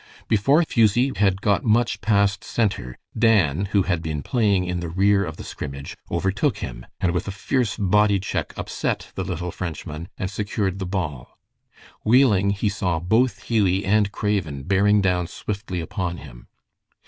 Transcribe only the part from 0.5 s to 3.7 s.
Fusie had got much past center, Dan,